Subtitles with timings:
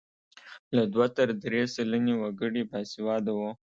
[0.75, 3.49] له دوه تر درې سلنې وګړي باسواده وو.